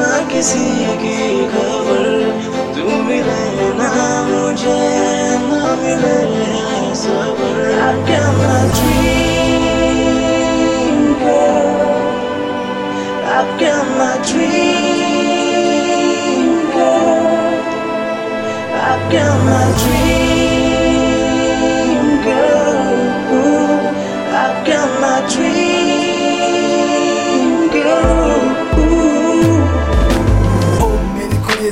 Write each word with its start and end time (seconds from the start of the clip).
ना 0.00 0.32
किसी 0.32 0.86
की 0.96 1.46
खबर? 1.46 2.04
तू 2.74 3.02
मिले 3.02 3.74
ना 3.74 4.22
मुझे 4.22 4.80
ना 5.38 5.76
मिले 5.76 6.94
सबर 6.94 7.58
girl 13.58 13.84
my 13.98 14.22
dream 14.30 14.57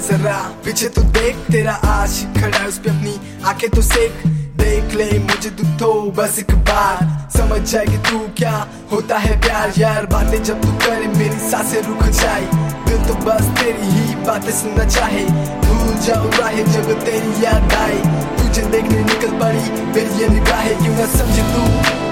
जरा 0.07 0.37
पीछे 0.65 0.89
तो 0.89 1.03
देख, 1.03 1.37
तेरा 1.37 1.73
आशिक 1.73 2.29
खड़ा 2.39 2.59
है 2.59 2.69
उस 2.69 2.79
पे 2.79 2.91
अपनी 2.91 3.43
आँखें 3.45 3.71
तो 3.71 3.83
सेक। 3.83 4.23
देख 4.57 4.95
ले, 4.95 5.19
मुझे 5.19 5.51
तू 5.51 5.65
तो 5.79 5.93
बस 6.11 6.39
एक 6.39 6.55
बार। 6.55 7.31
समझ 7.37 7.61
जाएगी 7.73 7.99
तू 7.99 8.19
क्या 8.37 8.67
होता 8.93 9.19
है 9.19 9.41
प्यार 9.41 9.73
यार। 9.79 10.07
बातें 10.07 10.43
जब 10.43 10.63
तू 10.63 10.69
करे, 10.69 11.07
मेरी 11.19 11.51
साँसें 11.51 11.83
रुक 11.83 12.05
जाए। 12.05 12.41
दिल 12.89 13.09
तो 13.09 13.15
बस 13.15 13.43
तेरी 13.59 13.87
ही 13.91 14.15
बातें 14.15 14.53
सुनना 14.53 14.85
चाहे। 14.85 15.66
भूल 15.87 15.99
जाओ 16.05 16.29
राहे 16.39 16.63
जब 16.75 16.89
तेरी 17.05 17.33
याद 17.45 17.73
आए। 17.81 17.99
तुझे 18.39 18.63
देखने 18.71 19.03
निकल 19.03 19.33
पड़ी 19.41 19.61
मेरी 19.95 20.21
ये 20.21 20.29
निगाहें 20.29 20.75
क्यों 20.79 20.95
ना 20.97 21.07
समझे 21.13 21.43
तू? 21.53 21.63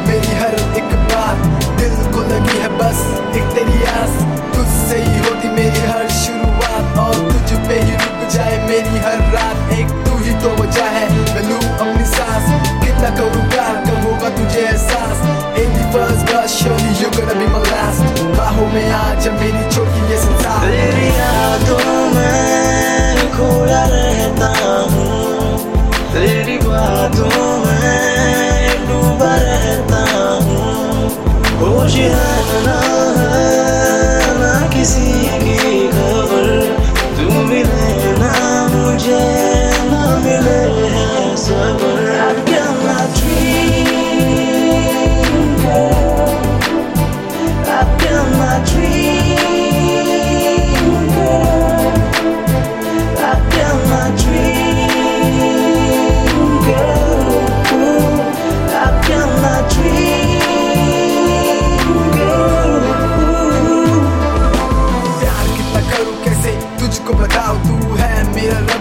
मेरी 0.08 0.34
हर 0.40 0.54
एक 0.78 0.92
बात 1.12 1.46
दिल 1.80 1.94
को 2.14 2.22
लगी 2.30 2.58
है 2.62 2.68
बस 2.78 3.00
एक 3.38 3.48
तेरी 3.54 3.78
आस। 3.92 4.14
तुझसे 4.54 4.98
ही 5.06 5.18
होती 5.26 5.48
मेरी 5.56 5.82
हर 5.92 6.08
शुरुआत 6.18 6.98
और 7.04 7.14
तुझ 7.30 7.58
पे 7.68 7.80
ही 7.80 7.96
रुक 8.02 8.28
जाए 8.34 8.58
मेरी 8.68 9.02
हर 9.06 9.24
रात। 9.34 9.72
एक 9.78 9.96
तू 10.06 10.18
ही 10.24 10.34
तो 10.44 10.54
वजह 10.62 10.90
है 10.98 11.06
मैं 11.34 11.44
लूँ 11.48 11.62
अपनी 11.78 12.04
सांस। 12.12 12.50
कितना 12.84 13.10
करूँ 13.18 13.48
प्यार 13.54 13.82
कब 13.86 14.06
होगा 14.06 14.30
तुझे 14.38 14.60
एहसास। 14.60 15.24
In 15.62 15.74
the 15.74 15.84
first 15.94 16.30
bus, 16.30 16.54
surely 16.60 16.94
you're 17.00 17.12
gonna 17.16 17.34
be 17.40 17.50
my 17.54 17.64
last 17.66 18.22
बाहों 18.38 18.66
में 18.74 18.90
आ 18.92 19.02
जब 19.24 19.40
मेरी 19.40 19.64
छोटी 19.74 20.12
ये 20.12 20.20
संसार। 20.26 20.70
तेरी 20.70 21.08
यादों 21.18 21.80
में 22.14 22.63
खोया 23.34 23.82
रहता 23.84 24.48
हूँ। 24.92 25.58
तेरी 26.12 26.58
बातों 26.58 27.46
में 27.64 28.86
डूबा 28.88 29.34
रहता 29.36 30.02
हूँ। 30.44 31.08
होश 31.60 31.94
है 31.94 32.62
ना 32.66 32.78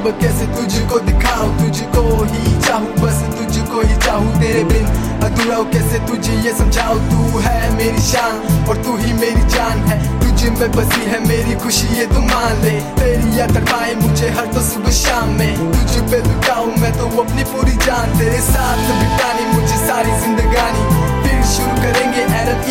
रब 0.04 0.20
कैसे 0.20 0.46
तुझको 0.56 1.00
दिखाऊँ? 1.00 1.50
तुझको 1.60 2.02
ही 2.24 2.62
चाहूँ 2.62 2.94
बस 3.00 3.20
तुझको 3.36 3.82
ही 3.82 3.96
चाहूँ 4.06 4.32
तेरे 4.42 4.64
बिन। 4.64 4.86
अधूरा 5.24 5.56
हूँ, 5.56 5.66
कैसे 5.72 6.00
तुझे 6.08 6.34
ये 6.44 6.52
समझाऊं? 6.58 7.00
तू 7.10 7.40
है 7.40 7.60
मेरी 7.78 8.02
शान 8.02 8.68
और 8.70 8.84
तू 8.84 8.96
ही 8.98 9.14
मेरी 9.14 9.44
जान 9.56 9.80
है। 9.88 9.98
तुझे 10.20 10.50
में 10.50 10.72
बसी 10.72 11.06
है 11.12 11.20
मेरी 11.28 11.56
खुशी 11.64 11.88
ये 12.00 12.06
तू 12.06 12.22
मान 12.22 12.60
ले। 12.64 12.76
तेरी 13.00 13.40
याद 13.40 13.56
तड़पाए 13.56 13.94
मुझे 13.96 14.30
हर 14.30 14.48
तो 14.54 14.62
सुबह 14.68 14.92
शाम 15.00 15.30
में। 15.40 15.56
तुझ 15.72 16.12
पे 16.12 16.20
लुटाऊं 16.28 16.76
मैं 16.82 16.92
तो 17.00 17.08
अपनी 17.24 17.44
पूरी 17.54 17.76
जान। 17.88 18.18
तेरे 18.20 18.42
साथ 18.52 18.84
बितानी 19.00 19.46
मुझे 19.54 19.78
सारी 19.88 20.20
जिंदगानी। 20.24 20.84
फिर 21.24 21.44
शुरू 21.54 21.76
करेंगे 21.84 22.28
एडम 22.42 22.63